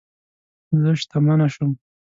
زه 0.79 0.89
شتمنه 1.01 1.47
شوم 1.53 1.71